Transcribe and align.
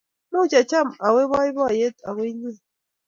Muuch 0.31 0.55
acham 0.61 0.87
awe 1.07 1.21
boiboiyet 1.31 1.97
ago 2.09 2.21
inye 2.31 2.51